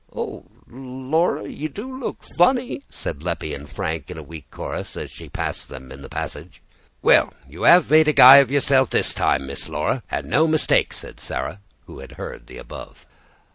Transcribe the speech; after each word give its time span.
"Oh, 0.15 0.45
Laura, 0.65 1.47
you 1.47 1.69
do 1.69 1.95
look 1.95 2.23
funny!" 2.35 2.81
said 2.89 3.21
Leppie 3.21 3.53
and 3.53 3.69
Frank 3.69 4.09
in 4.09 4.25
weak 4.25 4.49
chorus, 4.49 4.97
as 4.97 5.11
she 5.11 5.29
passed 5.29 5.69
them 5.69 5.91
in 5.91 6.01
the 6.01 6.09
passage. 6.09 6.59
"Well, 7.03 7.31
you 7.47 7.67
'ave 7.67 7.93
made 7.95 8.07
a 8.07 8.13
guy 8.13 8.37
of 8.37 8.49
yourself 8.49 8.89
this 8.89 9.13
time, 9.13 9.45
Miss 9.45 9.69
Laura, 9.69 10.01
and 10.09 10.27
no 10.27 10.47
mistake!" 10.47 10.91
said 10.93 11.19
Sarah, 11.19 11.59
who 11.85 11.99
had 11.99 12.13
heard 12.13 12.47
the 12.47 12.57
above. 12.57 13.05